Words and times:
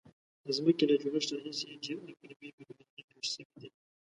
د 0.45 0.47
ځمکې 0.57 0.83
له 0.89 0.95
جوړښت 1.01 1.29
راهیسې 1.31 1.79
ډیر 1.83 1.97
اقلیمي 2.11 2.49
بدلونونه 2.67 3.01
پیښ 3.09 3.23
شوي 3.35 3.55
دي. 3.61 3.69